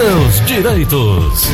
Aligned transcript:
seus 0.00 0.46
direitos. 0.46 1.50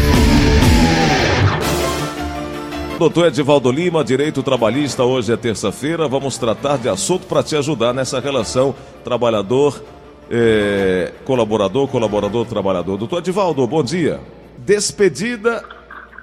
Doutor 2.97 3.27
Edivaldo 3.27 3.73
Lima, 3.73 4.05
Direito 4.05 4.41
Trabalhista, 4.41 5.03
hoje 5.03 5.33
é 5.33 5.37
terça-feira. 5.37 6.07
Vamos 6.07 6.39
tratar 6.39 6.79
de 6.79 6.89
assunto 6.89 7.27
para 7.27 7.43
te 7.43 7.57
ajudar 7.57 7.93
nessa 7.93 8.21
relação 8.21 8.73
trabalhador, 9.03 9.83
eh, 10.31 11.13
colaborador, 11.25 11.89
colaborador, 11.89 12.47
trabalhador. 12.47 12.97
Doutor 12.97 13.19
Edivaldo, 13.19 13.67
bom 13.67 13.83
dia. 13.83 14.21
Despedida 14.59 15.65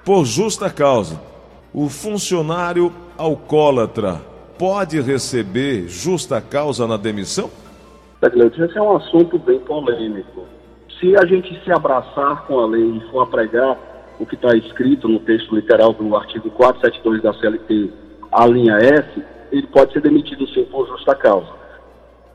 por 0.02 0.24
justa 0.24 0.70
causa. 0.70 1.20
O 1.74 1.90
funcionário 1.90 2.90
alcoólatra 3.18 4.18
pode 4.58 4.98
receber 4.98 5.88
justa 5.88 6.40
causa 6.40 6.86
na 6.86 6.96
demissão? 6.96 7.50
Esse 8.22 8.78
é 8.78 8.80
um 8.80 8.96
assunto 8.96 9.38
bem 9.38 9.60
polêmico. 9.60 10.53
Se 11.04 11.14
a 11.18 11.26
gente 11.26 11.62
se 11.62 11.70
abraçar 11.70 12.46
com 12.46 12.58
a 12.60 12.66
lei 12.66 12.96
e 12.96 13.10
for 13.10 13.24
a 13.24 13.26
pregar 13.26 13.76
o 14.18 14.24
que 14.24 14.36
está 14.36 14.56
escrito 14.56 15.06
no 15.06 15.18
texto 15.18 15.54
literal 15.54 15.92
do 15.92 16.16
artigo 16.16 16.48
472 16.48 17.22
da 17.22 17.34
CLT, 17.34 17.90
a 18.32 18.46
linha 18.46 18.78
S, 18.78 19.22
ele 19.52 19.66
pode 19.66 19.92
ser 19.92 20.00
demitido 20.00 20.48
sim 20.48 20.64
por 20.64 20.88
justa 20.88 21.14
causa. 21.14 21.52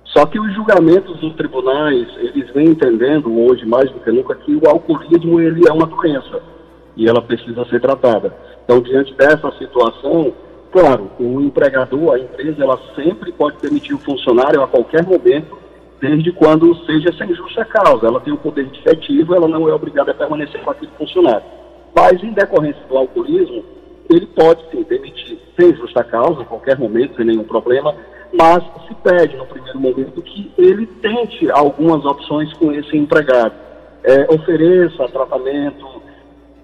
Só 0.04 0.24
que 0.28 0.40
os 0.40 0.54
julgamentos 0.54 1.20
dos 1.20 1.34
tribunais, 1.34 2.08
eles 2.18 2.48
vêm 2.52 2.68
entendendo 2.68 3.36
hoje 3.44 3.66
mais 3.66 3.90
do 3.90 4.02
que 4.02 4.12
nunca 4.12 4.36
que 4.36 4.54
o 4.54 4.70
alcoolismo 4.70 5.40
ele 5.40 5.68
é 5.68 5.74
uma 5.74 5.88
doença 5.88 6.40
e 6.96 7.10
ela 7.10 7.24
precisa 7.24 7.66
ser 7.66 7.82
tratada. 7.82 8.32
Então, 8.66 8.82
diante 8.82 9.16
dessa 9.16 9.52
situação, 9.54 10.32
claro, 10.72 11.10
o 11.20 11.42
empregador, 11.42 12.14
a 12.14 12.20
empresa, 12.20 12.62
ela 12.62 12.80
sempre 12.96 13.32
pode 13.32 13.58
demitir 13.64 13.96
o 13.96 14.00
funcionário 14.00 14.62
a 14.62 14.68
qualquer 14.68 15.04
momento, 15.04 15.58
desde 16.00 16.32
quando 16.32 16.76
seja 16.86 17.12
sem 17.18 17.34
justa 17.34 17.66
causa. 17.66 18.08
Ela 18.08 18.20
tem 18.20 18.34
o 18.34 18.38
poder 18.38 18.68
efetivo, 18.74 19.36
ela 19.36 19.48
não 19.48 19.68
é 19.68 19.74
obrigada 19.74 20.12
a 20.12 20.16
permanecer 20.16 20.62
com 20.62 20.72
aquele 20.72 20.92
funcionário. 20.98 21.44
Mas, 21.96 22.24
em 22.24 22.32
decorrência 22.32 22.82
do 22.88 22.98
alcoolismo, 22.98 23.64
ele 24.10 24.26
pode 24.28 24.62
sim 24.72 24.84
demitir 24.84 25.38
sem 25.60 25.76
justa 25.76 26.04
causa, 26.04 26.42
a 26.42 26.46
qualquer 26.46 26.78
momento, 26.78 27.16
sem 27.16 27.26
nenhum 27.26 27.44
problema, 27.44 27.94
mas 28.34 28.64
se 28.88 28.94
pede 28.96 29.36
no 29.36 29.46
primeiro 29.46 29.80
momento 29.80 30.22
que 30.22 30.52
ele 30.58 30.86
tente 30.86 31.50
algumas 31.52 32.06
opções 32.06 32.52
com 32.54 32.72
esse 32.72 32.96
empregado. 32.96 33.54
É, 34.04 34.34
ofereça 34.34 35.08
tratamento, 35.10 35.86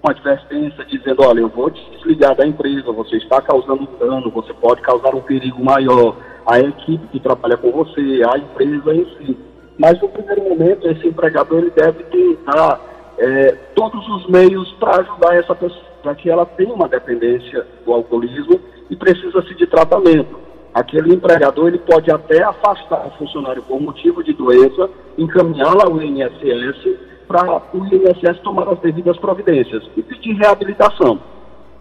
uma 0.01 0.11
advertência 0.11 0.85
dizendo, 0.85 1.23
olha, 1.23 1.39
eu 1.39 1.49
vou 1.49 1.69
te 1.69 1.81
desligar 1.91 2.35
da 2.35 2.47
empresa, 2.47 2.91
você 2.91 3.17
está 3.17 3.41
causando 3.41 3.87
dano, 3.99 4.29
você 4.29 4.53
pode 4.53 4.81
causar 4.81 5.13
um 5.13 5.21
perigo 5.21 5.63
maior 5.63 6.15
à 6.45 6.59
equipe 6.59 7.07
que 7.07 7.19
trabalha 7.19 7.57
com 7.57 7.71
você, 7.71 8.21
à 8.31 8.37
empresa 8.37 8.93
em 8.93 9.05
si. 9.17 9.37
Mas 9.77 9.99
no 10.01 10.09
primeiro 10.09 10.43
momento, 10.43 10.87
esse 10.87 11.07
empregador 11.07 11.59
ele 11.59 11.71
deve 11.71 12.03
tentar 12.03 12.79
é, 13.17 13.51
todos 13.75 14.07
os 14.07 14.27
meios 14.27 14.71
para 14.73 15.01
ajudar 15.01 15.35
essa 15.35 15.55
pessoa, 15.55 15.83
para 16.01 16.15
que 16.15 16.29
ela 16.29 16.45
tenha 16.45 16.73
uma 16.73 16.87
dependência 16.87 17.65
do 17.85 17.93
alcoolismo 17.93 18.59
e 18.89 18.95
precisa-se 18.95 19.53
de 19.55 19.65
tratamento. 19.67 20.39
Aquele 20.73 21.13
empregador 21.13 21.69
ele 21.69 21.79
pode 21.79 22.11
até 22.11 22.43
afastar 22.43 23.07
o 23.07 23.11
funcionário 23.17 23.63
por 23.63 23.79
motivo 23.79 24.23
de 24.23 24.33
doença, 24.33 24.89
encaminhá-lo 25.17 25.81
ao 25.81 26.01
INSS 26.01 26.97
para 27.27 27.61
o 27.73 27.85
INSS 27.85 28.39
tomar 28.43 28.67
as 28.69 28.79
devidas 28.79 29.17
providências 29.17 29.83
e 29.95 30.03
pedir 30.03 30.33
reabilitação. 30.33 31.19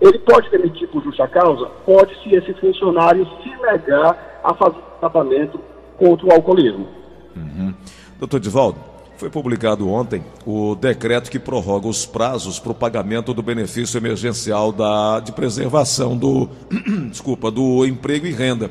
Ele 0.05 0.19
pode 0.19 0.51
demitir 0.51 0.87
por 0.89 1.03
justa 1.03 1.27
causa? 1.27 1.65
Pode, 1.87 2.15
se 2.23 2.35
esse 2.35 2.53
funcionário 2.55 3.27
se 3.43 3.49
negar 3.63 4.41
a 4.45 4.53
fazer 4.53 4.77
tratamento 5.01 5.59
contra 5.97 6.27
o 6.27 6.33
alcoolismo. 6.33 6.87
Uhum. 7.35 7.75
Doutor 8.19 8.39
Divaldo, 8.39 8.79
foi 9.17 9.31
publicado 9.31 9.89
ontem 9.89 10.23
o 10.45 10.75
decreto 10.75 11.31
que 11.31 11.39
prorroga 11.39 11.89
os 11.89 12.05
prazos 12.05 12.59
para 12.59 12.73
o 12.73 12.75
pagamento 12.75 13.33
do 13.33 13.43
benefício 13.43 13.97
emergencial 13.97 14.73
da, 14.73 15.21
de 15.21 15.33
preservação 15.33 16.15
do, 16.15 16.51
desculpa, 17.09 17.51
do 17.51 17.87
emprego 17.87 18.27
e 18.27 18.33
renda 18.33 18.71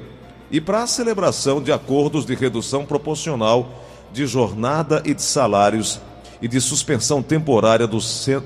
e 0.51 0.61
para 0.61 0.83
a 0.83 0.87
celebração 0.87 1.63
de 1.63 1.71
acordos 1.71 2.27
de 2.27 2.35
redução 2.35 2.85
proporcional 2.85 3.69
de 4.11 4.27
jornada 4.27 5.01
e 5.03 5.15
de 5.15 5.23
salários 5.23 5.99
e 6.39 6.47
de 6.47 6.61
suspensão 6.61 7.23
temporária 7.23 7.87
do, 7.87 7.97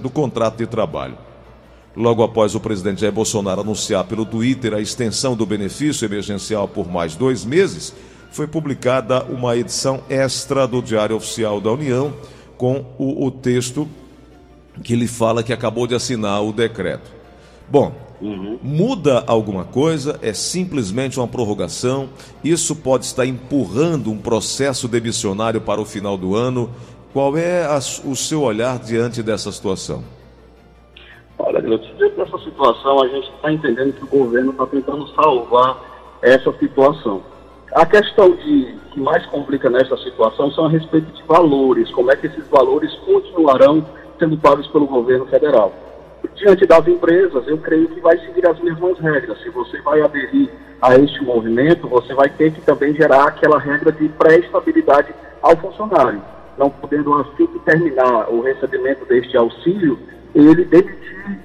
do 0.01 0.09
contrato 0.09 0.55
de 0.55 0.67
trabalho. 0.67 1.26
Logo 1.97 2.21
após 2.21 2.53
o 2.53 2.59
presidente 2.59 3.01
Jair 3.01 3.11
Bolsonaro 3.11 3.61
anunciar 3.61 4.03
pelo 4.03 4.23
Twitter 4.23 4.71
a 4.75 4.79
extensão 4.79 5.35
do 5.35 5.47
benefício 5.47 6.05
emergencial 6.05 6.67
por 6.67 6.87
mais 6.87 7.15
dois 7.15 7.43
meses, 7.43 7.91
foi 8.29 8.45
publicada 8.45 9.23
uma 9.23 9.57
edição 9.57 10.01
extra 10.07 10.67
do 10.67 10.79
Diário 10.79 11.15
Oficial 11.15 11.59
da 11.59 11.71
União 11.71 12.13
com 12.55 12.85
o, 12.99 13.25
o 13.25 13.31
texto 13.31 13.87
que 14.83 14.93
ele 14.93 15.07
fala 15.07 15.41
que 15.41 15.51
acabou 15.51 15.87
de 15.87 15.95
assinar 15.95 16.43
o 16.43 16.53
decreto. 16.53 17.11
Bom, 17.67 17.91
uhum. 18.21 18.59
muda 18.61 19.23
alguma 19.25 19.65
coisa? 19.65 20.19
É 20.21 20.33
simplesmente 20.33 21.19
uma 21.19 21.27
prorrogação? 21.27 22.09
Isso 22.43 22.75
pode 22.75 23.05
estar 23.05 23.25
empurrando 23.25 24.11
um 24.11 24.19
processo 24.19 24.87
demissionário 24.87 25.61
para 25.61 25.81
o 25.81 25.85
final 25.85 26.15
do 26.15 26.35
ano? 26.35 26.69
Qual 27.11 27.35
é 27.35 27.65
a, 27.65 27.79
o 28.05 28.15
seu 28.15 28.43
olhar 28.43 28.77
diante 28.77 29.23
dessa 29.23 29.51
situação? 29.51 30.03
Olha, 31.39 31.61
diante 31.61 31.93
dessa 32.15 32.37
situação, 32.39 33.01
a 33.01 33.07
gente 33.07 33.29
está 33.29 33.51
entendendo 33.51 33.93
que 33.93 34.03
o 34.03 34.07
governo 34.07 34.51
está 34.51 34.65
tentando 34.65 35.07
salvar 35.09 35.77
essa 36.21 36.51
situação. 36.53 37.21
A 37.73 37.85
questão 37.85 38.31
de, 38.31 38.75
que 38.91 38.99
mais 38.99 39.25
complica 39.27 39.69
nessa 39.69 39.95
situação 39.97 40.51
são 40.51 40.65
a 40.65 40.69
respeito 40.69 41.11
de 41.11 41.23
valores, 41.23 41.91
como 41.91 42.11
é 42.11 42.15
que 42.15 42.27
esses 42.27 42.47
valores 42.47 42.91
continuarão 43.05 43.85
sendo 44.17 44.37
pagos 44.37 44.67
pelo 44.67 44.87
governo 44.87 45.27
federal. 45.27 45.71
Diante 46.35 46.65
das 46.65 46.87
empresas, 46.87 47.47
eu 47.47 47.57
creio 47.59 47.87
que 47.87 47.99
vai 47.99 48.17
seguir 48.19 48.47
as 48.47 48.59
mesmas 48.59 48.97
regras. 48.99 49.39
Se 49.41 49.49
você 49.49 49.79
vai 49.81 50.01
aderir 50.01 50.49
a 50.81 50.95
este 50.95 51.23
movimento, 51.23 51.87
você 51.87 52.13
vai 52.13 52.29
ter 52.29 52.51
que 52.51 52.61
também 52.61 52.95
gerar 52.95 53.27
aquela 53.27 53.59
regra 53.59 53.91
de 53.91 54.09
pré-estabilidade 54.09 55.13
ao 55.41 55.55
funcionário. 55.57 56.21
Não 56.57 56.69
podendo 56.69 57.13
assim 57.13 57.45
que 57.45 57.59
terminar 57.59 58.29
o 58.29 58.41
recebimento 58.41 59.05
deste 59.05 59.37
auxílio, 59.37 59.99
ele 60.39 60.65
demitir 60.65 61.39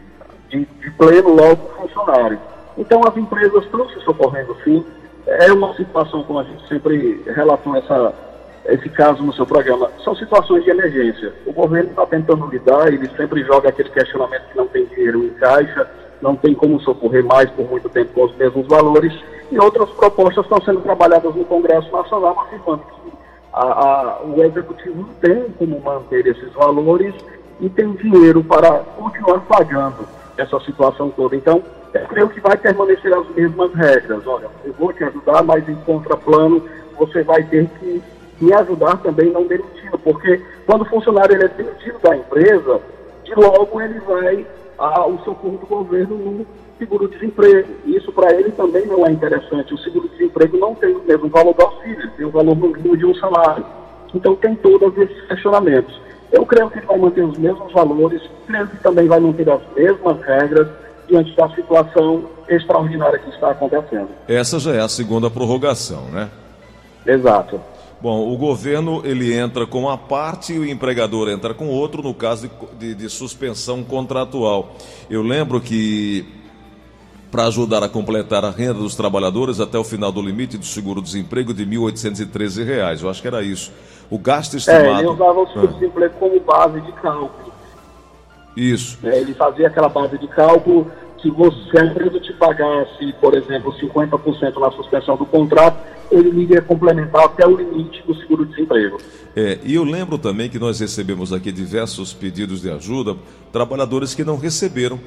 de, 0.48 0.64
de 0.64 0.90
pleno 0.92 1.30
logo 1.34 1.62
o 1.64 1.88
funcionário. 1.88 2.38
Então 2.76 3.00
as 3.06 3.16
empresas 3.16 3.64
estão 3.64 3.88
se 3.88 4.00
socorrendo 4.00 4.56
sim, 4.64 4.84
é 5.26 5.52
uma 5.52 5.74
situação, 5.74 6.22
como 6.24 6.40
a 6.40 6.44
gente 6.44 6.66
sempre 6.68 7.22
relatou 7.26 7.76
essa, 7.76 8.12
esse 8.66 8.88
caso 8.88 9.22
no 9.22 9.32
seu 9.32 9.46
programa, 9.46 9.90
são 10.02 10.14
situações 10.16 10.64
de 10.64 10.70
emergência. 10.70 11.32
O 11.46 11.52
governo 11.52 11.90
está 11.90 12.06
tentando 12.06 12.46
lidar, 12.46 12.92
ele 12.92 13.08
sempre 13.16 13.42
joga 13.44 13.68
aquele 13.68 13.90
questionamento 13.90 14.48
que 14.50 14.56
não 14.56 14.66
tem 14.66 14.84
dinheiro 14.86 15.24
em 15.24 15.30
caixa, 15.30 15.88
não 16.20 16.36
tem 16.36 16.54
como 16.54 16.80
socorrer 16.80 17.24
mais 17.24 17.50
por 17.50 17.68
muito 17.68 17.88
tempo 17.88 18.12
com 18.12 18.24
os 18.24 18.36
mesmos 18.36 18.66
valores, 18.66 19.12
e 19.50 19.58
outras 19.58 19.90
propostas 19.90 20.44
estão 20.44 20.60
sendo 20.62 20.80
trabalhadas 20.80 21.34
no 21.34 21.44
Congresso 21.44 21.90
Nacional, 21.92 22.40
afirmando 22.40 22.82
que 22.82 23.12
a, 23.52 23.64
a, 23.64 24.22
o 24.24 24.42
Executivo 24.42 25.02
não 25.02 25.14
tem 25.14 25.44
como 25.58 25.80
manter 25.80 26.26
esses 26.26 26.52
valores 26.52 27.14
e 27.62 27.70
tem 27.70 27.92
dinheiro 27.92 28.42
para 28.42 28.80
continuar 28.96 29.40
pagando 29.42 30.06
essa 30.36 30.58
situação 30.60 31.10
toda. 31.10 31.36
Então, 31.36 31.62
eu 31.94 32.06
creio 32.08 32.28
que 32.28 32.40
vai 32.40 32.56
permanecer 32.56 33.14
as 33.16 33.28
mesmas 33.30 33.72
regras. 33.72 34.26
Olha, 34.26 34.48
eu 34.64 34.72
vou 34.72 34.92
te 34.92 35.04
ajudar, 35.04 35.44
mas 35.44 35.66
em 35.68 35.76
contraplano 35.76 36.62
você 36.98 37.22
vai 37.22 37.42
ter 37.44 37.68
que 37.78 38.02
me 38.40 38.52
ajudar 38.52 38.96
também 38.96 39.30
não 39.30 39.46
demitindo, 39.46 39.96
porque 39.98 40.42
quando 40.66 40.82
o 40.82 40.86
funcionário 40.86 41.36
ele 41.36 41.44
é 41.44 41.48
demitido 41.48 42.00
da 42.02 42.16
empresa, 42.16 42.80
de 43.22 43.34
logo 43.36 43.80
ele 43.80 44.00
vai 44.00 44.44
ao 44.76 45.16
socorro 45.18 45.58
do 45.58 45.66
governo 45.66 46.16
no 46.16 46.46
seguro-desemprego. 46.78 47.68
Isso 47.86 48.10
para 48.10 48.34
ele 48.34 48.50
também 48.50 48.84
não 48.86 49.06
é 49.06 49.12
interessante. 49.12 49.72
O 49.72 49.78
seguro-desemprego 49.78 50.58
não 50.58 50.74
tem 50.74 50.96
o 50.96 51.04
mesmo 51.04 51.28
valor 51.28 51.54
do 51.54 51.62
auxílio, 51.62 52.10
tem 52.16 52.26
o 52.26 52.30
valor 52.30 52.56
mínimo 52.56 52.96
de 52.96 53.06
um 53.06 53.14
salário. 53.14 53.64
Então 54.12 54.34
tem 54.34 54.56
todos 54.56 54.96
esses 54.98 55.22
questionamentos. 55.28 56.00
Eu 56.32 56.46
creio 56.46 56.70
que 56.70 56.78
ele 56.78 56.86
vai 56.86 56.98
manter 56.98 57.22
os 57.22 57.38
mesmos 57.38 57.72
valores, 57.72 58.22
creio 58.46 58.66
que 58.66 58.76
também 58.78 59.06
vai 59.06 59.20
manter 59.20 59.48
as 59.50 59.60
mesmas 59.76 60.20
regras, 60.22 60.68
diante 61.08 61.36
da 61.36 61.48
situação 61.50 62.24
extraordinária 62.48 63.18
que 63.18 63.28
está 63.30 63.50
acontecendo. 63.50 64.08
Essa 64.26 64.58
já 64.58 64.72
é 64.72 64.80
a 64.80 64.88
segunda 64.88 65.30
prorrogação, 65.30 66.06
né? 66.06 66.30
Exato. 67.06 67.60
Bom, 68.00 68.32
o 68.32 68.36
governo 68.36 69.02
ele 69.04 69.32
entra 69.32 69.66
com 69.66 69.80
uma 69.80 69.96
parte 69.96 70.54
e 70.54 70.58
o 70.58 70.66
empregador 70.66 71.28
entra 71.28 71.54
com 71.54 71.68
outro 71.68 72.02
no 72.02 72.14
caso 72.14 72.48
de, 72.48 72.78
de, 72.78 72.94
de 72.94 73.08
suspensão 73.08 73.84
contratual. 73.84 74.74
Eu 75.08 75.22
lembro 75.22 75.60
que 75.60 76.26
para 77.30 77.46
ajudar 77.46 77.82
a 77.82 77.88
completar 77.88 78.44
a 78.44 78.50
renda 78.50 78.74
dos 78.74 78.94
trabalhadores 78.94 79.58
até 79.58 79.78
o 79.78 79.84
final 79.84 80.12
do 80.12 80.20
limite 80.20 80.58
do 80.58 80.66
seguro-desemprego 80.66 81.54
de 81.54 81.64
R$ 81.64 81.76
1.813. 81.76 83.02
Eu 83.02 83.08
acho 83.08 83.22
que 83.22 83.26
era 83.26 83.42
isso. 83.42 83.72
O 84.12 84.18
gasto 84.18 84.58
estimado... 84.58 84.84
É, 84.84 84.98
ele 84.98 85.08
usava 85.08 85.40
o 85.40 85.46
seguro-desemprego 85.46 86.14
ah. 86.14 86.18
como 86.20 86.40
base 86.40 86.82
de 86.82 86.92
cálculo. 86.92 87.52
Isso. 88.54 88.98
É, 89.02 89.18
ele 89.18 89.32
fazia 89.32 89.68
aquela 89.68 89.88
base 89.88 90.18
de 90.18 90.28
cálculo, 90.28 90.92
Se 91.22 91.30
você, 91.30 91.78
a 91.78 91.84
empresa 91.86 92.20
te 92.20 92.30
pagasse, 92.34 93.10
por 93.18 93.34
exemplo, 93.34 93.72
50% 93.72 94.60
na 94.60 94.70
suspensão 94.72 95.16
do 95.16 95.24
contrato, 95.24 95.78
ele 96.10 96.42
iria 96.42 96.60
complementar 96.60 97.24
até 97.24 97.46
o 97.46 97.56
limite 97.56 98.02
do 98.06 98.14
seguro-desemprego. 98.14 98.98
É, 99.34 99.58
e 99.64 99.76
eu 99.76 99.82
lembro 99.82 100.18
também 100.18 100.50
que 100.50 100.58
nós 100.58 100.78
recebemos 100.78 101.32
aqui 101.32 101.50
diversos 101.50 102.12
pedidos 102.12 102.60
de 102.60 102.70
ajuda, 102.70 103.16
trabalhadores 103.50 104.14
que 104.14 104.24
não 104.24 104.36
receberam. 104.36 105.00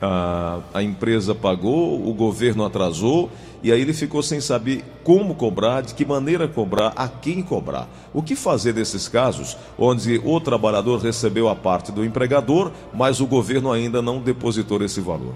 A, 0.00 0.60
a 0.72 0.82
empresa 0.82 1.34
pagou, 1.34 2.00
o 2.08 2.14
governo 2.14 2.64
atrasou, 2.64 3.28
e 3.62 3.70
aí 3.70 3.80
ele 3.80 3.92
ficou 3.92 4.22
sem 4.22 4.40
saber 4.40 4.82
como 5.04 5.34
cobrar, 5.34 5.82
de 5.82 5.94
que 5.94 6.04
maneira 6.04 6.48
cobrar, 6.48 6.92
a 6.96 7.06
quem 7.06 7.42
cobrar. 7.42 7.86
O 8.14 8.22
que 8.22 8.34
fazer 8.34 8.74
nesses 8.74 9.06
casos 9.08 9.56
onde 9.78 10.20
o 10.24 10.40
trabalhador 10.40 10.98
recebeu 10.98 11.48
a 11.48 11.54
parte 11.54 11.92
do 11.92 12.04
empregador, 12.04 12.70
mas 12.94 13.20
o 13.20 13.26
governo 13.26 13.70
ainda 13.70 14.00
não 14.00 14.18
depositou 14.18 14.82
esse 14.82 15.00
valor? 15.00 15.34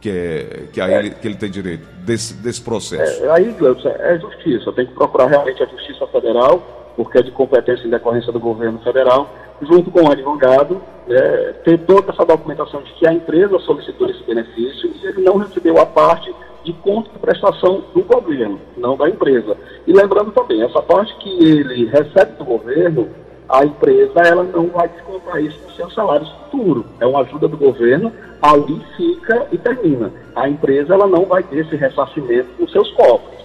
Que, 0.00 0.10
é, 0.10 0.68
que, 0.72 0.80
aí 0.80 0.92
é. 0.92 0.98
ele, 0.98 1.10
que 1.10 1.26
ele 1.26 1.36
tem 1.36 1.50
direito 1.50 1.86
desse, 2.04 2.34
desse 2.34 2.60
processo. 2.60 3.24
É, 3.24 3.30
aí, 3.30 3.52
Gleudson, 3.52 3.88
é 3.88 4.18
justiça. 4.18 4.72
Tem 4.72 4.86
que 4.86 4.94
procurar 4.94 5.26
realmente 5.26 5.62
a 5.62 5.66
Justiça 5.66 6.06
Federal, 6.06 6.94
porque 6.96 7.18
é 7.18 7.22
de 7.22 7.30
competência 7.32 7.86
e 7.86 7.90
decorrência 7.90 8.32
do 8.32 8.40
governo 8.40 8.78
federal, 8.80 9.28
junto 9.62 9.90
com 9.90 10.02
o 10.02 10.10
advogado, 10.10 10.80
é, 11.08 11.54
ter 11.64 11.78
toda 11.80 12.12
essa 12.12 12.24
documentação 12.24 12.82
de 12.82 12.92
que 12.94 13.06
a 13.06 13.12
empresa 13.12 13.58
solicitou 13.60 14.08
esse 14.08 14.22
benefício 14.24 14.90
e 14.94 15.06
ele 15.06 15.22
não 15.22 15.36
recebeu 15.36 15.78
a 15.80 15.86
parte 15.86 16.34
de 16.64 16.72
contra-prestação 16.72 17.84
do 17.94 18.02
governo, 18.02 18.60
não 18.76 18.96
da 18.96 19.08
empresa. 19.08 19.56
E 19.86 19.92
lembrando 19.92 20.32
também, 20.32 20.62
essa 20.62 20.82
parte 20.82 21.14
que 21.18 21.30
ele 21.44 21.86
recebe 21.86 22.32
do 22.32 22.44
governo, 22.44 23.08
a 23.48 23.64
empresa 23.64 24.20
ela 24.20 24.42
não 24.42 24.66
vai 24.66 24.88
descontar 24.88 25.40
isso 25.40 25.60
no 25.64 25.72
seu 25.74 25.88
salário 25.90 26.26
futuro. 26.26 26.84
É 26.98 27.06
uma 27.06 27.20
ajuda 27.20 27.46
do 27.46 27.56
governo, 27.56 28.12
ali 28.42 28.82
fica 28.96 29.46
e 29.52 29.58
termina. 29.58 30.12
A 30.34 30.48
empresa 30.48 30.94
ela 30.94 31.06
não 31.06 31.24
vai 31.24 31.44
ter 31.44 31.58
esse 31.58 31.76
ressarcimento 31.76 32.48
nos 32.58 32.72
seus 32.72 32.90
cofres. 32.92 33.35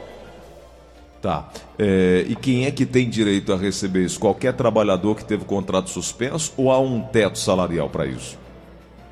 Tá. 1.21 1.49
É, 1.77 2.25
e 2.27 2.35
quem 2.35 2.65
é 2.65 2.71
que 2.71 2.85
tem 2.85 3.07
direito 3.07 3.53
a 3.53 3.55
receber 3.55 3.99
isso? 3.99 4.19
Qualquer 4.19 4.53
trabalhador 4.53 5.15
que 5.15 5.23
teve 5.23 5.45
contrato 5.45 5.89
suspenso 5.89 6.51
ou 6.57 6.71
há 6.71 6.79
um 6.79 6.99
teto 6.99 7.37
salarial 7.37 7.89
para 7.89 8.07
isso? 8.07 8.39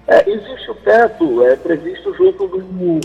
É, 0.07 0.27
existe 0.27 0.71
o 0.71 0.75
teto 0.75 1.43
é, 1.43 1.55
previsto 1.55 2.11
junto 2.15 2.47
do 2.47 2.99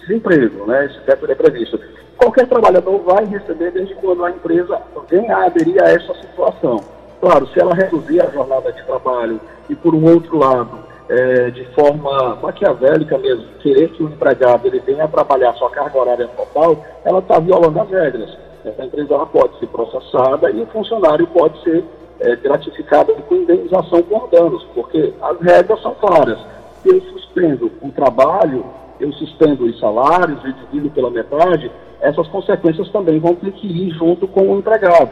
desemprego, 0.00 0.66
né? 0.66 0.86
Esse 0.86 1.00
teto 1.00 1.28
é 1.28 1.34
previsto. 1.34 1.80
Qualquer 2.16 2.46
trabalhador 2.46 2.98
vai 3.00 3.24
receber 3.24 3.72
desde 3.72 3.92
quando 3.96 4.24
a 4.24 4.30
empresa 4.30 4.80
vem 5.10 5.28
a 5.32 5.46
aderir 5.46 5.82
a 5.82 5.88
essa 5.88 6.14
situação. 6.14 6.80
Claro, 7.20 7.48
se 7.48 7.60
ela 7.60 7.74
reduzir 7.74 8.20
a 8.20 8.30
jornada 8.30 8.72
de 8.72 8.84
trabalho 8.84 9.40
e, 9.68 9.74
por 9.74 9.96
um 9.96 10.12
outro 10.12 10.38
lado, 10.38 10.78
é, 11.08 11.50
de 11.50 11.64
forma 11.74 12.36
maquiavélica 12.36 13.18
mesmo, 13.18 13.46
querer 13.60 13.88
que 13.90 14.02
o 14.02 14.06
empregado 14.06 14.66
ele 14.66 14.78
venha 14.80 15.08
trabalhar 15.08 15.52
sua 15.54 15.70
carga 15.70 15.98
horária 15.98 16.28
total, 16.28 16.84
ela 17.04 17.18
está 17.18 17.38
violando 17.40 17.80
as 17.80 17.90
regras. 17.90 18.43
Essa 18.64 18.84
empresa 18.84 19.14
ela 19.14 19.26
pode 19.26 19.58
ser 19.58 19.66
processada 19.66 20.50
e 20.50 20.62
o 20.62 20.66
funcionário 20.66 21.26
pode 21.26 21.62
ser 21.62 21.84
é, 22.20 22.36
gratificada 22.36 23.12
com 23.12 23.34
indenização 23.34 24.02
por 24.02 24.28
danos, 24.30 24.64
porque 24.74 25.12
as 25.20 25.40
regras 25.40 25.82
são 25.82 25.94
claras. 25.94 26.38
Se 26.82 26.88
eu 26.88 27.00
suspendo 27.02 27.70
o 27.82 27.90
trabalho, 27.90 28.64
eu 28.98 29.12
suspendo 29.12 29.64
os 29.64 29.78
salários 29.78 30.42
e 30.44 30.52
divido 30.52 30.90
pela 30.90 31.10
metade, 31.10 31.70
essas 32.00 32.26
consequências 32.28 32.88
também 32.90 33.18
vão 33.18 33.34
ter 33.34 33.52
que 33.52 33.66
ir 33.66 33.90
junto 33.90 34.26
com 34.28 34.48
o 34.48 34.58
empregado. 34.58 35.10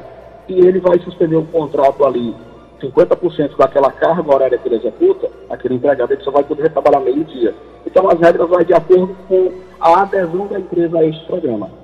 E 0.48 0.54
ele 0.54 0.80
vai 0.80 0.98
suspender 1.00 1.36
o 1.36 1.44
contrato 1.44 2.04
ali 2.06 2.34
50% 2.80 3.56
daquela 3.56 3.92
carga 3.92 4.34
horária 4.34 4.58
que 4.58 4.68
ele 4.68 4.76
executa, 4.76 5.28
aquele 5.50 5.74
empregado 5.74 6.12
ele 6.12 6.22
só 6.22 6.30
vai 6.30 6.42
poder 6.42 6.70
trabalhar 6.70 7.00
meio-dia. 7.00 7.54
Então 7.86 8.08
as 8.08 8.18
regras 8.18 8.48
vão 8.48 8.62
de 8.62 8.74
acordo 8.74 9.14
com 9.28 9.52
a 9.80 10.02
adesão 10.02 10.46
da 10.46 10.58
empresa 10.58 10.98
a 10.98 11.04
este 11.04 11.24
programa. 11.26 11.81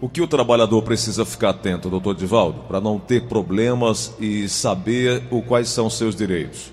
O 0.00 0.08
que 0.08 0.20
o 0.20 0.26
trabalhador 0.26 0.82
precisa 0.82 1.24
ficar 1.24 1.50
atento, 1.50 1.88
doutor 1.88 2.14
Divaldo, 2.14 2.60
para 2.66 2.80
não 2.80 2.98
ter 2.98 3.28
problemas 3.28 4.14
e 4.20 4.48
saber 4.48 5.22
o, 5.30 5.40
quais 5.40 5.68
são 5.68 5.88
seus 5.88 6.16
direitos? 6.16 6.72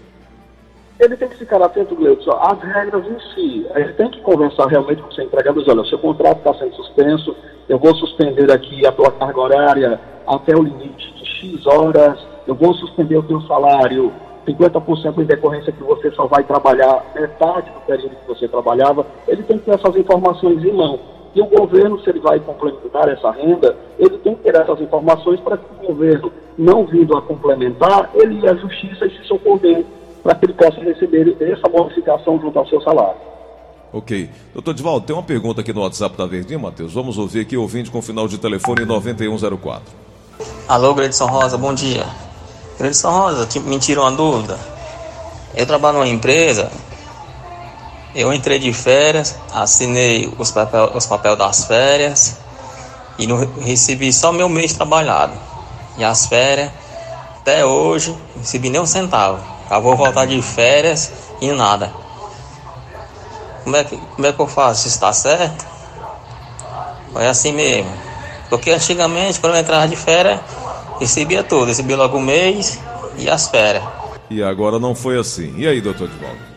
Ele 1.00 1.16
tem 1.16 1.30
que 1.30 1.38
ficar 1.38 1.62
atento, 1.62 1.96
Gleudson, 1.96 2.32
às 2.32 2.60
regras 2.62 3.06
em 3.06 3.20
si. 3.34 3.68
Ele 3.76 3.94
tem 3.94 4.10
que 4.10 4.22
conversar 4.22 4.68
realmente 4.68 5.02
com 5.02 5.10
o 5.10 5.14
seu 5.14 5.24
empregado, 5.24 5.64
olha, 5.68 5.82
o 5.82 5.86
seu 5.86 6.00
contrato 6.00 6.40
está 6.40 6.54
sendo 6.56 6.76
suspenso, 6.76 7.36
eu 7.70 7.78
vou 7.78 7.96
suspender 7.96 8.52
aqui 8.52 8.86
a 8.86 8.92
tua 8.92 9.12
carga 9.12 9.40
horária 9.40 10.02
até 10.28 10.56
o 10.56 10.64
limite 10.64 11.14
de 11.14 11.26
X 11.26 11.66
horas, 11.68 12.20
eu 12.48 12.56
vou 12.56 12.74
suspender 12.74 13.18
o 13.18 13.24
teu 13.24 13.40
salário 13.42 14.12
50% 14.48 15.20
em 15.20 15.26
decorrência 15.26 15.72
que 15.72 15.84
você 15.84 16.12
só 16.12 16.26
vai 16.26 16.44
trabalhar 16.44 17.06
metade 17.16 17.70
do 17.70 17.80
período 17.82 18.16
que 18.16 18.28
você 18.28 18.48
trabalhava, 18.48 19.06
ele 19.28 19.44
tem 19.44 19.58
que 19.60 19.66
ter 19.66 19.76
essas 19.76 19.96
informações 19.96 20.64
em 20.64 20.74
mão. 20.74 21.00
E 21.34 21.42
o 21.42 21.46
governo, 21.46 22.00
se 22.02 22.10
ele 22.10 22.20
vai 22.20 22.40
complementar 22.40 23.08
essa 23.08 23.32
renda, 23.32 23.76
ele 23.98 24.18
tem 24.18 24.36
que 24.36 24.44
ter 24.44 24.56
essas 24.56 24.82
informações 24.82 25.40
para 25.40 25.58
que 25.58 25.66
o 25.82 25.88
governo, 25.88 26.32
não 26.58 26.86
vindo 26.86 27.16
a 27.18 27.22
complementar, 27.22 28.10
ele 28.14 28.40
e 28.42 28.48
a 28.48 28.56
justiça 28.56 29.08
se 29.10 29.24
socorrer 29.28 29.86
para 30.22 30.36
que 30.36 30.46
ele 30.46 30.54
possa 30.54 30.80
receber 30.82 31.36
essa 31.40 31.68
bonificação 31.70 32.40
junto 32.40 32.60
ao 32.60 32.68
seu 32.68 32.82
salário. 32.82 33.20
Ok. 33.94 34.30
Doutor 34.54 34.74
Divaldo, 34.74 35.06
tem 35.06 35.16
uma 35.16 35.24
pergunta 35.24 35.62
aqui 35.62 35.74
no 35.74 35.82
WhatsApp 35.82 36.18
da 36.18 36.26
Verdinha, 36.26 36.60
Matheus. 36.60 36.94
Vamos 36.94 37.18
ouvir 37.18 37.42
aqui, 37.42 37.58
ouvinte 37.58 37.90
com 37.90 38.02
final 38.02 38.28
de 38.28 38.38
telefone 38.38 38.86
9104. 38.86 39.82
Alô, 40.68 40.94
Gredson 40.94 41.26
Rosa, 41.26 41.58
bom 41.58 41.74
dia. 41.74 42.06
Gredson 42.78 43.10
Rosa, 43.10 43.60
me 43.62 43.80
tira 43.80 44.02
uma 44.02 44.12
dúvida. 44.12 44.58
Eu 45.56 45.66
trabalho 45.66 45.98
numa 45.98 46.08
empresa 46.08 46.72
eu 48.14 48.34
entrei 48.34 48.60
de 48.60 48.74
férias, 48.74 49.36
assinei 49.54 50.32
os 50.38 50.52
papéis 50.52 50.90
os 50.94 51.06
papel 51.06 51.36
das 51.36 51.66
férias 51.66 52.38
e 53.18 53.26
não 53.26 53.38
recebi 53.62 54.12
só 54.12 54.32
meu 54.32 54.50
mês 54.50 54.74
trabalhado. 54.74 55.34
E 55.98 56.04
as 56.04 56.26
férias, 56.26 56.72
até 57.40 57.66
hoje, 57.66 58.10
não 58.36 58.42
recebi 58.42 58.70
nem 58.70 58.82
um 58.82 58.86
centavo. 58.86 59.40
Vou 59.82 59.96
voltar 59.96 60.26
de 60.26 60.42
férias 60.42 61.12
e 61.40 61.50
nada. 61.52 61.94
Como 63.64 63.76
é 63.76 63.84
que, 63.84 63.96
como 63.96 64.28
é 64.28 64.34
que 64.34 64.40
eu 64.40 64.48
faço? 64.48 64.88
Está 64.88 65.14
certo? 65.14 65.66
Foi 67.14 67.28
assim 67.28 67.54
mesmo. 67.54 67.92
Porque 68.50 68.72
antigamente, 68.72 69.40
quando 69.40 69.54
eu 69.56 69.62
entrava 69.62 69.88
de 69.88 69.96
férias, 69.96 70.40
recebia 71.00 71.44
tudo. 71.44 71.66
Recebia 71.66 71.96
logo 71.96 72.18
o 72.18 72.22
mês 72.22 72.80
e 73.18 73.30
as 73.30 73.48
férias. 73.48 73.84
E 74.30 74.44
agora 74.44 74.80
não 74.80 74.94
foi 74.96 75.18
assim. 75.18 75.54
E 75.58 75.68
aí, 75.68 75.80
doutor 75.80 76.10
Edvaldo? 76.10 76.51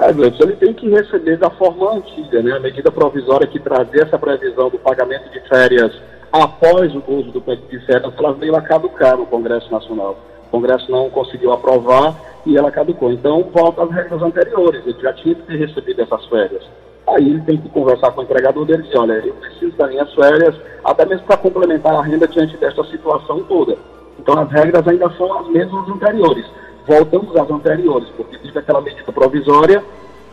É, 0.00 0.12
Gleison, 0.14 0.44
ele 0.44 0.56
tem 0.56 0.72
que 0.72 0.88
receber 0.88 1.36
da 1.36 1.50
forma 1.50 1.92
antiga, 1.92 2.42
né? 2.42 2.56
A 2.56 2.60
medida 2.60 2.90
provisória 2.90 3.46
que 3.46 3.60
trazia 3.60 4.02
essa 4.02 4.18
previsão 4.18 4.70
do 4.70 4.78
pagamento 4.78 5.30
de 5.30 5.40
férias 5.46 5.92
após 6.32 6.94
o 6.94 7.02
uso 7.06 7.30
do 7.32 7.40
período 7.40 7.68
de 7.68 7.78
férias, 7.84 8.12
ela 8.16 8.32
veio 8.32 8.56
a 8.56 8.62
caducar 8.62 9.18
no 9.18 9.26
Congresso 9.26 9.70
Nacional. 9.70 10.16
O 10.46 10.50
Congresso 10.50 10.90
não 10.90 11.10
conseguiu 11.10 11.52
aprovar 11.52 12.14
e 12.46 12.56
ela 12.56 12.70
caducou. 12.70 13.12
Então, 13.12 13.46
volta 13.52 13.82
às 13.82 13.90
regras 13.90 14.22
anteriores. 14.22 14.86
Ele 14.86 15.00
já 15.00 15.12
tinha 15.12 15.34
que 15.34 15.42
ter 15.42 15.56
recebido 15.56 16.00
essas 16.00 16.24
férias. 16.26 16.62
Aí 17.06 17.28
ele 17.28 17.40
tem 17.42 17.58
que 17.58 17.68
conversar 17.68 18.12
com 18.12 18.20
o 18.20 18.24
empregador 18.24 18.64
dele 18.64 18.82
e 18.82 18.86
dizer, 18.86 18.98
olha, 18.98 19.12
eu 19.14 19.34
preciso 19.34 19.76
das 19.76 19.90
minhas 19.90 20.14
férias, 20.14 20.54
até 20.82 21.04
mesmo 21.04 21.26
para 21.26 21.36
complementar 21.36 21.94
a 21.94 22.02
renda 22.02 22.26
diante 22.26 22.56
desta 22.56 22.84
situação 22.84 23.42
toda. 23.44 23.76
Então, 24.18 24.38
as 24.38 24.50
regras 24.50 24.86
ainda 24.88 25.10
são 25.10 25.38
as 25.40 25.48
mesmas 25.48 25.88
anteriores 25.88 26.46
voltamos 26.90 27.36
às 27.36 27.48
anteriores, 27.48 28.08
porque 28.16 28.34
existe 28.34 28.58
aquela 28.58 28.80
medida 28.80 29.12
provisória, 29.12 29.84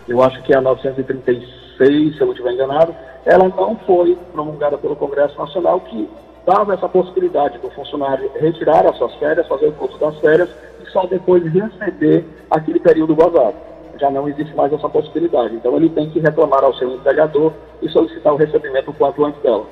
eu 0.07 0.23
acho 0.23 0.41
que 0.41 0.53
é 0.53 0.57
a 0.57 0.61
936, 0.61 2.15
se 2.15 2.19
eu 2.19 2.25
não 2.25 2.33
estiver 2.33 2.53
enganado, 2.53 2.95
ela 3.25 3.47
não 3.49 3.75
foi 3.85 4.17
promulgada 4.33 4.75
pelo 4.79 4.95
Congresso 4.95 5.37
Nacional, 5.37 5.79
que 5.81 6.09
dava 6.47 6.73
essa 6.73 6.89
possibilidade 6.89 7.59
do 7.59 7.69
funcionário 7.69 8.31
retirar 8.39 8.87
as 8.87 8.97
suas 8.97 9.13
férias, 9.15 9.47
fazer 9.47 9.67
o 9.67 9.73
curso 9.73 9.99
das 9.99 10.17
férias 10.19 10.49
e 10.81 10.89
só 10.89 11.05
depois 11.05 11.43
receber 11.43 12.25
aquele 12.49 12.79
período 12.79 13.13
gozado. 13.13 13.55
Já 13.99 14.09
não 14.09 14.27
existe 14.27 14.55
mais 14.55 14.73
essa 14.73 14.89
possibilidade. 14.89 15.55
Então 15.55 15.75
ele 15.75 15.89
tem 15.89 16.09
que 16.09 16.19
reclamar 16.19 16.63
ao 16.63 16.73
seu 16.75 16.95
empregador 16.95 17.51
e 17.81 17.89
solicitar 17.89 18.33
o 18.33 18.37
recebimento 18.37 18.91
o 18.91 18.93
quanto 18.93 19.25
antes 19.25 19.41
dela. 19.41 19.65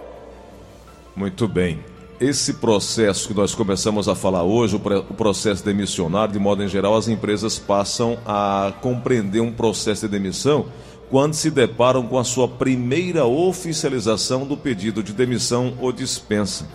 Muito 1.16 1.48
bem 1.48 1.95
esse 2.20 2.54
processo 2.54 3.28
que 3.28 3.34
nós 3.34 3.54
começamos 3.54 4.08
a 4.08 4.16
falar 4.16 4.44
hoje, 4.44 4.76
o 4.76 5.14
processo 5.14 5.64
demissionário, 5.64 6.34
de 6.34 6.40
modo 6.40 6.64
em 6.64 6.68
geral, 6.68 6.96
as 6.96 7.08
empresas 7.08 7.60
passam 7.60 8.18
a 8.26 8.74
compreender 8.82 9.42
um 9.42 9.52
processo 9.52 10.08
de 10.08 10.12
demissão 10.12 10.68
quando 11.10 11.34
se 11.34 11.52
deparam 11.52 12.08
com 12.08 12.18
a 12.18 12.24
sua 12.24 12.48
primeira 12.48 13.26
oficialização 13.26 14.46
do 14.46 14.58
pedido 14.58 15.04
de 15.04 15.14
demissão 15.14 15.74
ou 15.80 15.92
dispensa. 15.92 16.68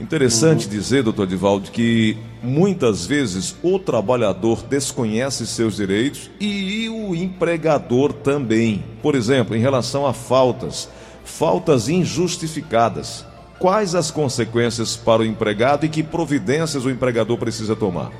Interessante 0.00 0.66
uhum. 0.66 0.70
dizer, 0.70 1.02
doutor 1.02 1.26
Divaldo, 1.26 1.70
que 1.70 2.16
muitas 2.42 3.04
vezes 3.04 3.56
o 3.62 3.78
trabalhador 3.78 4.62
desconhece 4.62 5.46
seus 5.46 5.76
direitos 5.76 6.30
e 6.38 6.88
o 6.88 7.16
empregador 7.16 8.12
também. 8.12 8.84
Por 9.02 9.16
exemplo, 9.16 9.56
em 9.56 9.60
relação 9.60 10.06
a 10.06 10.12
faltas, 10.12 10.88
faltas 11.24 11.88
injustificadas. 11.88 13.26
Quais 13.58 13.94
as 13.94 14.10
consequências 14.10 14.96
para 14.96 15.22
o 15.22 15.24
empregado 15.24 15.84
e 15.84 15.88
que 15.88 16.02
providências 16.02 16.84
o 16.84 16.90
empregador 16.90 17.36
precisa 17.38 17.74
tomar? 17.74 18.10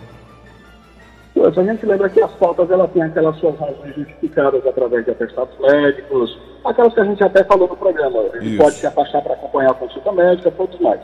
a 1.56 1.62
gente 1.62 1.86
lembra 1.86 2.08
que 2.08 2.20
as 2.20 2.32
faltas 2.34 2.70
ela 2.70 2.86
tem 2.88 3.02
aquelas 3.02 3.36
suas 3.38 3.56
razões 3.58 3.94
justificadas 3.94 4.66
através 4.66 5.04
de 5.04 5.12
atestados 5.12 5.56
médicos, 5.60 6.38
aquelas 6.64 6.92
que 6.92 7.00
a 7.00 7.04
gente 7.04 7.22
até 7.22 7.44
falou 7.44 7.68
no 7.68 7.76
programa. 7.76 8.20
Ele 8.34 8.56
pode 8.56 8.76
se 8.76 8.86
afastar 8.86 9.22
para 9.22 9.34
acompanhar 9.34 9.70
a 9.70 9.74
consulta 9.74 10.12
médica, 10.12 10.50
todos 10.50 10.78
mais. 10.80 11.00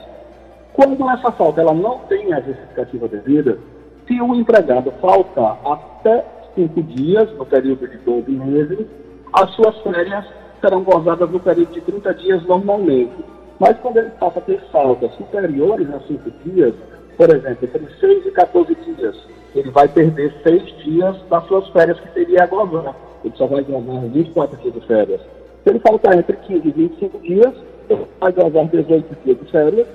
Quando 0.73 1.09
essa 1.11 1.31
falta 1.33 1.61
ela 1.61 1.73
não 1.73 1.99
tem 2.01 2.33
a 2.33 2.41
justificativa 2.41 3.09
devida, 3.09 3.59
se 4.07 4.21
o 4.21 4.35
empregado 4.35 4.93
faltar 5.01 5.59
até 5.65 6.25
cinco 6.55 6.83
dias, 6.83 7.31
no 7.39 7.47
período 7.47 7.89
de 7.89 7.97
12 7.99 8.31
meses, 8.31 8.87
as 9.33 9.51
suas 9.55 9.79
férias 9.79 10.25
serão 10.61 10.83
gozadas 10.83 11.31
no 11.31 11.41
período 11.41 11.73
de 11.73 11.81
30 11.81 12.15
dias 12.15 12.43
normalmente. 12.45 13.34
Mas 13.59 13.79
quando 13.79 13.99
ele 13.99 14.11
passa 14.11 14.39
a 14.39 14.43
ter 14.43 14.61
faltas 14.73 15.15
superiores 15.15 15.89
a 15.93 16.01
cinco 16.01 16.31
dias, 16.45 16.75
por 17.17 17.31
exemplo, 17.31 17.59
entre 17.63 17.87
6 18.01 18.27
e 18.27 18.31
14 18.33 18.75
dias, 18.75 19.17
ele 19.55 19.71
vai 19.71 19.87
perder 19.87 20.35
seis 20.43 20.63
dias 20.79 21.17
das 21.31 21.45
suas 21.47 21.69
férias 21.69 21.99
que 22.01 22.09
teria 22.09 22.45
a. 22.45 22.95
Ele 23.25 23.35
só 23.37 23.47
vai 23.47 23.63
gozar 23.63 24.01
24 24.09 24.57
dias 24.59 24.75
de 24.75 24.81
férias. 24.87 25.21
Se 25.63 25.71
ele 25.71 25.79
faltar 25.79 26.19
entre 26.19 26.37
15 26.37 26.69
e 26.69 26.73
25 26.73 27.19
dias, 27.21 27.55
ele 27.89 28.07
vai 28.21 28.33
gozar 28.33 28.67
18 28.67 29.17
dias 29.25 29.39
de 29.39 29.51
férias. 29.51 29.87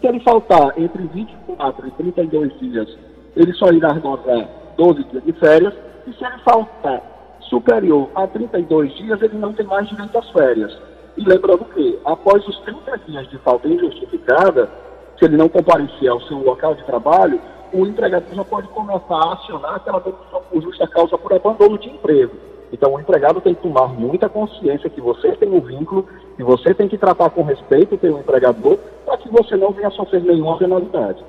Se 0.00 0.06
ele 0.06 0.20
faltar 0.20 0.72
entre 0.78 1.02
24 1.02 1.88
e 1.88 1.90
32 1.90 2.60
dias, 2.60 2.98
ele 3.36 3.52
só 3.54 3.70
irá 3.72 3.92
gozar 3.94 4.48
12 4.76 5.04
dias 5.04 5.24
de 5.24 5.32
férias. 5.32 5.74
E 6.06 6.12
se 6.12 6.24
ele 6.24 6.38
faltar 6.44 7.02
superior 7.40 8.08
a 8.14 8.26
32 8.26 8.94
dias, 8.94 9.20
ele 9.20 9.36
não 9.36 9.52
tem 9.52 9.66
mais 9.66 9.88
direito 9.88 10.16
às 10.16 10.30
férias. 10.30 10.78
E 11.18 11.24
lembrando 11.24 11.64
que, 11.74 11.98
após 12.04 12.46
os 12.46 12.56
30 12.60 12.96
dias 13.08 13.28
de 13.28 13.38
falta 13.38 13.66
injustificada, 13.66 14.70
se 15.18 15.24
ele 15.24 15.36
não 15.36 15.48
comparecer 15.48 16.08
ao 16.08 16.20
seu 16.22 16.38
local 16.38 16.76
de 16.76 16.84
trabalho, 16.84 17.40
o 17.72 17.84
empregador 17.84 18.32
já 18.32 18.44
pode 18.44 18.68
começar 18.68 19.16
a 19.16 19.32
acionar 19.32 19.74
aquela 19.74 19.98
demissão 19.98 20.40
por 20.48 20.62
justa 20.62 20.86
causa 20.86 21.18
por 21.18 21.32
abandono 21.32 21.76
de 21.76 21.88
emprego. 21.88 22.36
Então, 22.72 22.94
o 22.94 23.00
empregado 23.00 23.40
tem 23.40 23.52
que 23.52 23.62
tomar 23.62 23.88
muita 23.88 24.28
consciência 24.28 24.88
que 24.88 25.00
você 25.00 25.32
tem 25.32 25.48
um 25.48 25.60
vínculo, 25.60 26.06
que 26.36 26.44
você 26.44 26.72
tem 26.72 26.86
que 26.86 26.96
tratar 26.96 27.30
com 27.30 27.42
respeito 27.42 27.96
o 27.96 27.98
seu 27.98 28.16
empregador, 28.16 28.78
para 29.04 29.16
que 29.16 29.28
você 29.28 29.56
não 29.56 29.72
venha 29.72 29.90
sofrer 29.90 30.22
nenhuma 30.22 30.56
penalidade. 30.56 31.24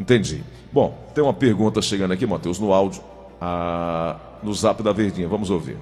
Entendi. 0.00 0.42
Bom, 0.72 0.96
tem 1.14 1.22
uma 1.22 1.34
pergunta 1.34 1.82
chegando 1.82 2.12
aqui, 2.12 2.26
Matheus, 2.26 2.58
no 2.58 2.72
áudio, 2.72 3.02
a... 3.38 4.16
no 4.42 4.54
zap 4.54 4.82
da 4.82 4.92
Verdinha. 4.92 5.28
Vamos 5.28 5.50
ouvir. 5.50 5.76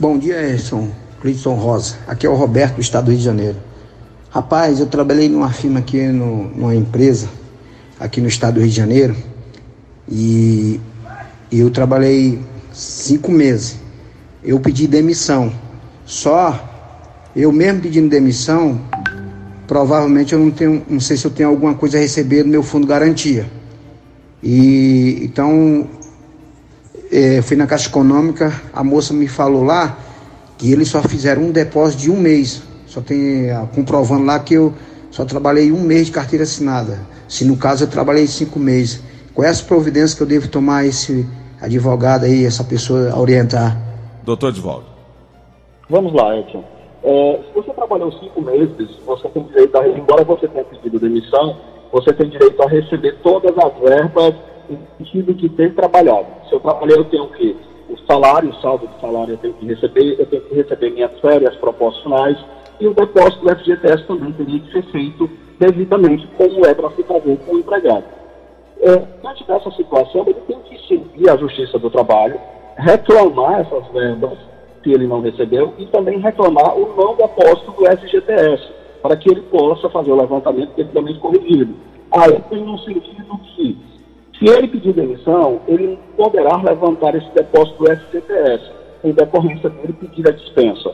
Bom 0.00 0.16
dia, 0.18 0.40
Edson. 0.42 0.90
Cleiton 1.22 1.54
Rosa. 1.54 1.94
Aqui 2.08 2.26
é 2.26 2.28
o 2.28 2.34
Roberto, 2.34 2.74
do 2.74 2.80
estado 2.80 3.04
do 3.04 3.10
Rio 3.12 3.18
de 3.18 3.24
Janeiro. 3.24 3.56
Rapaz, 4.28 4.80
eu 4.80 4.86
trabalhei 4.86 5.28
numa 5.28 5.52
firma 5.52 5.78
aqui, 5.78 6.02
no, 6.08 6.48
numa 6.48 6.74
empresa, 6.74 7.28
aqui 8.00 8.20
no 8.20 8.26
estado 8.26 8.54
do 8.54 8.60
Rio 8.60 8.68
de 8.68 8.74
Janeiro, 8.74 9.14
e 10.08 10.80
eu 11.52 11.70
trabalhei 11.70 12.40
cinco 12.72 13.30
meses. 13.30 13.76
Eu 14.42 14.58
pedi 14.58 14.88
demissão. 14.88 15.52
Só 16.04 16.68
eu 17.36 17.52
mesmo 17.52 17.82
pedindo 17.82 18.08
demissão, 18.08 18.80
provavelmente 19.68 20.32
eu 20.32 20.40
não 20.40 20.50
tenho, 20.50 20.82
não 20.90 20.98
sei 20.98 21.16
se 21.16 21.24
eu 21.24 21.30
tenho 21.30 21.50
alguma 21.50 21.74
coisa 21.74 21.98
a 21.98 22.00
receber 22.00 22.42
no 22.42 22.50
meu 22.50 22.64
fundo 22.64 22.84
garantia. 22.84 23.48
E 24.42 25.20
então 25.22 25.86
é, 27.12 27.40
fui 27.42 27.56
na 27.56 27.68
Caixa 27.68 27.88
Econômica, 27.88 28.60
a 28.72 28.82
moça 28.82 29.14
me 29.14 29.28
falou 29.28 29.62
lá 29.62 29.96
que 30.62 30.70
eles 30.70 30.86
só 30.86 31.02
fizeram 31.02 31.42
um 31.42 31.50
depósito 31.50 32.02
de 32.02 32.08
um 32.08 32.16
mês. 32.16 32.62
Só 32.86 33.00
tem 33.00 33.48
comprovando 33.74 34.24
lá 34.24 34.38
que 34.38 34.54
eu 34.54 34.72
só 35.10 35.24
trabalhei 35.24 35.72
um 35.72 35.80
mês 35.80 36.06
de 36.06 36.12
carteira 36.12 36.44
assinada. 36.44 37.00
Se 37.26 37.44
no 37.44 37.56
caso 37.56 37.82
eu 37.82 37.90
trabalhei 37.90 38.28
cinco 38.28 38.60
meses. 38.60 39.02
Qual 39.34 39.44
é 39.44 39.50
as 39.50 39.60
providências 39.60 40.14
que 40.14 40.22
eu 40.22 40.26
devo 40.26 40.46
tomar 40.48 40.86
esse 40.86 41.26
advogado 41.60 42.26
aí, 42.26 42.44
essa 42.44 42.62
pessoa 42.62 43.18
orientar? 43.18 43.76
Doutor 44.22 44.50
Edvaldo. 44.50 44.84
Vamos 45.90 46.12
lá, 46.12 46.38
Edson. 46.38 46.62
É, 47.02 47.40
se 47.44 47.54
você 47.54 47.72
trabalhou 47.72 48.12
cinco 48.12 48.40
meses, 48.42 48.88
você 49.04 49.28
tem 49.30 49.42
direito 49.42 49.76
a, 49.76 49.88
embora 49.88 50.22
você 50.22 50.46
tenha 50.46 50.64
pedido 50.64 51.00
demissão, 51.00 51.56
você 51.90 52.12
tem 52.12 52.30
direito 52.30 52.62
a 52.62 52.68
receber 52.68 53.18
todas 53.24 53.52
as 53.58 53.80
verbas 53.80 54.34
em 54.70 54.78
sentido 54.98 55.34
de 55.34 55.48
ter 55.48 55.74
trabalhado. 55.74 56.26
Se 56.48 56.54
eu 56.54 56.60
trabalhei, 56.60 56.96
eu 56.96 57.04
tenho 57.06 57.26
que 57.30 57.56
o 57.88 57.96
salário, 58.06 58.50
o 58.50 58.54
saldo 58.60 58.86
de 58.86 59.00
salário 59.00 59.34
eu 59.34 59.38
tenho 59.38 59.54
que 59.54 59.66
receber, 59.66 60.16
eu 60.18 60.26
tenho 60.26 60.42
que 60.42 60.54
receber 60.54 60.90
minhas 60.90 61.20
férias 61.20 61.54
proporcionais 61.56 62.38
e 62.80 62.86
o 62.86 62.94
depósito 62.94 63.44
do 63.44 63.56
FGTS 63.56 64.06
também 64.06 64.32
teria 64.32 64.60
que 64.60 64.72
ser 64.72 64.82
feito 64.90 65.30
devidamente, 65.58 66.26
como 66.36 66.66
é 66.66 66.74
para 66.74 66.90
se 66.90 67.02
fazer 67.04 67.36
com 67.38 67.54
o 67.54 67.58
empregado. 67.58 68.04
É, 68.80 68.96
diante 69.20 69.46
dessa 69.46 69.70
situação, 69.70 70.22
ele 70.26 70.40
tem 70.48 70.58
que 70.60 70.88
seguir 70.88 71.30
a 71.30 71.36
Justiça 71.36 71.78
do 71.78 71.88
Trabalho, 71.88 72.40
reclamar 72.76 73.60
essas 73.60 73.86
verbas 73.92 74.36
que 74.82 74.92
ele 74.92 75.06
não 75.06 75.20
recebeu 75.20 75.72
e 75.78 75.86
também 75.86 76.18
reclamar 76.18 76.76
o 76.76 76.96
não 76.96 77.14
depósito 77.14 77.70
do 77.70 77.86
FGTS, 77.86 78.68
para 79.00 79.16
que 79.16 79.30
ele 79.30 79.42
possa 79.42 79.88
fazer 79.88 80.10
o 80.10 80.20
levantamento 80.20 80.74
devidamente 80.74 81.20
corrigido. 81.20 81.74
Aí 82.10 82.40
tem 82.50 82.62
um 82.62 82.78
sentido 82.78 83.38
que, 83.54 83.78
se 84.42 84.48
ele 84.48 84.66
pedir 84.66 84.92
demissão, 84.92 85.60
ele 85.68 85.96
poderá 86.16 86.56
levantar 86.56 87.14
esse 87.14 87.30
depósito 87.32 87.78
do 87.78 87.96
FGTS, 87.96 88.72
em 89.04 89.12
decorrência 89.12 89.70
dele 89.70 89.92
pedir 89.92 90.28
a 90.28 90.32
dispensa. 90.32 90.92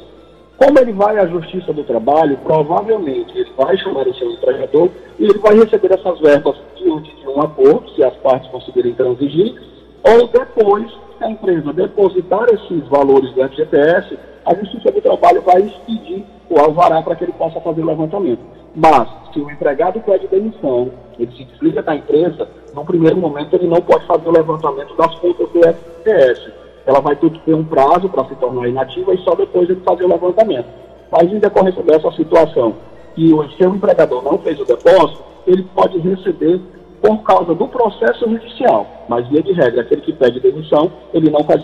Como 0.58 0.78
ele 0.78 0.92
vai 0.92 1.18
à 1.18 1.26
Justiça 1.26 1.72
do 1.72 1.82
Trabalho, 1.82 2.36
provavelmente 2.44 3.38
ele 3.38 3.50
vai 3.56 3.74
chamar 3.78 4.06
o 4.06 4.14
seu 4.14 4.30
empregador 4.30 4.90
e 5.18 5.24
ele 5.24 5.38
vai 5.38 5.56
receber 5.56 5.94
essas 5.94 6.20
verbas 6.20 6.56
diante 6.76 7.14
de 7.16 7.26
um 7.26 7.40
acordo, 7.40 7.88
se 7.94 8.04
as 8.04 8.14
partes 8.16 8.50
conseguirem 8.50 8.92
transigir, 8.92 9.54
ou 10.02 10.28
depois 10.28 10.86
que 11.16 11.24
a 11.24 11.30
empresa 11.30 11.72
depositar 11.72 12.48
esses 12.52 12.86
valores 12.88 13.32
do 13.32 13.48
FGTS, 13.48 14.18
a 14.44 14.54
Justiça 14.56 14.92
do 14.92 15.00
Trabalho 15.00 15.40
vai 15.40 15.62
expedir 15.62 16.22
o 16.50 16.58
alvará 16.58 17.00
para 17.00 17.16
que 17.16 17.24
ele 17.24 17.32
possa 17.32 17.60
fazer 17.60 17.80
o 17.80 17.86
levantamento. 17.86 18.40
Mas, 18.74 19.08
se 19.32 19.40
o 19.40 19.50
empregado 19.50 20.00
pede 20.00 20.26
demissão, 20.28 20.90
ele 21.18 21.32
se 21.32 21.44
desliga 21.44 21.82
da 21.82 21.96
empresa, 21.96 22.48
no 22.74 22.84
primeiro 22.84 23.16
momento 23.16 23.54
ele 23.54 23.66
não 23.66 23.80
pode 23.80 24.06
fazer 24.06 24.28
o 24.28 24.32
levantamento 24.32 24.94
das 24.96 25.14
contas 25.18 25.48
do 25.50 25.60
FGTS 25.60 26.58
ela 26.88 27.00
vai 27.00 27.14
ter 27.16 27.30
que 27.30 27.38
ter 27.40 27.54
um 27.54 27.62
prazo 27.62 28.08
para 28.08 28.24
se 28.24 28.34
tornar 28.36 28.66
inativa 28.66 29.14
e 29.14 29.18
só 29.18 29.34
depois 29.34 29.68
ele 29.68 29.80
fazer 29.84 30.04
o 30.04 30.08
levantamento. 30.08 30.66
Mas 31.12 31.30
em 31.30 31.38
decorrência 31.38 31.82
dessa 31.82 32.10
situação, 32.12 32.76
que 33.14 33.30
o 33.30 33.46
seu 33.58 33.74
empregador 33.74 34.24
não 34.24 34.38
fez 34.38 34.58
o 34.58 34.64
depósito, 34.64 35.22
ele 35.46 35.64
pode 35.74 35.98
receber 35.98 36.58
por 37.02 37.22
causa 37.24 37.54
do 37.54 37.68
processo 37.68 38.26
judicial. 38.26 38.86
Mas, 39.06 39.28
via 39.28 39.42
de 39.42 39.52
regra, 39.52 39.82
aquele 39.82 40.00
que 40.00 40.14
pede 40.14 40.40
demissão, 40.40 40.90
ele 41.12 41.28
não 41.28 41.44
faz 41.44 41.62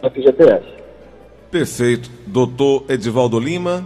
FGTS. 0.00 0.64
Perfeito. 1.50 2.10
Doutor 2.26 2.84
Edivaldo 2.88 3.38
Lima, 3.38 3.84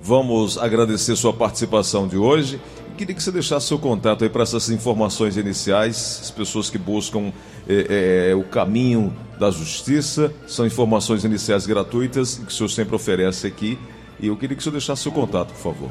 vamos 0.00 0.58
agradecer 0.58 1.14
sua 1.14 1.32
participação 1.32 2.08
de 2.08 2.18
hoje. 2.18 2.60
Queria 3.00 3.14
que 3.14 3.22
você 3.22 3.32
deixasse 3.32 3.66
seu 3.66 3.78
contato 3.78 4.24
aí 4.24 4.28
para 4.28 4.42
essas 4.42 4.68
informações 4.68 5.38
iniciais, 5.38 6.20
as 6.20 6.30
pessoas 6.30 6.68
que 6.68 6.76
buscam 6.76 7.32
é, 7.66 8.32
é, 8.32 8.34
o 8.34 8.44
caminho 8.44 9.10
da 9.38 9.50
justiça, 9.50 10.30
são 10.46 10.66
informações 10.66 11.24
iniciais 11.24 11.66
gratuitas 11.66 12.36
que 12.36 12.48
o 12.48 12.50
senhor 12.50 12.68
sempre 12.68 12.94
oferece 12.94 13.46
aqui. 13.46 13.78
E 14.20 14.26
eu 14.26 14.36
queria 14.36 14.54
que 14.54 14.60
o 14.60 14.62
senhor 14.62 14.72
deixasse 14.72 15.00
seu 15.04 15.12
contato, 15.12 15.48
por 15.48 15.72
favor. 15.72 15.88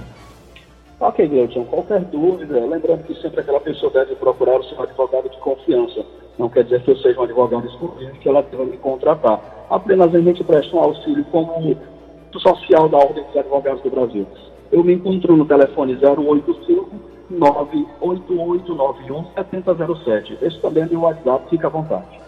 Ok, 0.99 1.27
Gleudson, 1.27 1.63
qualquer 1.63 2.01
dúvida, 2.01 2.59
lembrando 2.59 3.03
que 3.05 3.19
sempre 3.19 3.39
aquela 3.39 3.59
pessoa 3.59 3.91
deve 3.91 4.13
procurar 4.13 4.59
o 4.59 4.63
seu 4.65 4.79
advogado 4.79 5.31
de 5.31 5.37
confiança. 5.39 6.05
Não 6.37 6.47
quer 6.47 6.63
dizer 6.63 6.83
que 6.83 6.91
eu 6.91 6.97
seja 6.97 7.19
um 7.19 7.23
advogado 7.23 7.65
exclusivo 7.65 8.11
que 8.19 8.29
ela 8.29 8.43
deva 8.43 8.65
me 8.65 8.77
contratar. 8.77 9.65
Apenas 9.67 10.13
a 10.13 10.21
gente 10.21 10.43
presta 10.43 10.75
um 10.75 10.79
auxílio 10.79 11.25
como 11.31 11.75
social 12.37 12.87
da 12.87 12.97
Ordem 12.97 13.23
dos 13.23 13.35
Advogados 13.35 13.81
do 13.81 13.89
Brasil. 13.89 14.27
Eu 14.71 14.83
me 14.83 14.93
encontro 14.93 15.35
no 15.35 15.45
telefone 15.45 15.97
085 16.01 16.89
98891 17.31 19.25
7007. 19.33 20.37
Esse 20.41 20.61
também 20.61 20.83
é 20.83 20.85
meu 20.87 21.01
WhatsApp, 21.01 21.49
fica 21.49 21.67
à 21.67 21.69
vontade. 21.69 22.19